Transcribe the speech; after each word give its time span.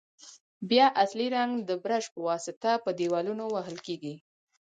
بیا 0.69 0.87
اصلي 1.03 1.27
رنګ 1.35 1.51
د 1.69 1.69
برش 1.83 2.05
په 2.13 2.19
واسطه 2.27 2.71
پر 2.83 2.91
دېوالونو 2.99 3.43
وهل 3.53 3.77
کیږي. 3.87 4.15